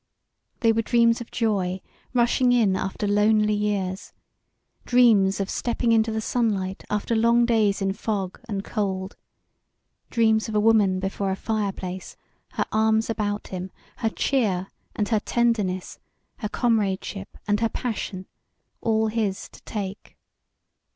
[0.61, 1.79] They were dreams of joy
[2.11, 4.13] rushing in after lonely years,
[4.83, 9.15] dreams of stepping into the sunlight after long days in fog and cold,
[10.09, 12.17] dreams of a woman before a fireplace
[12.53, 15.99] her arms about him, her cheer and her tenderness,
[16.37, 18.25] her comradeship and her passion
[18.81, 20.17] all his to take!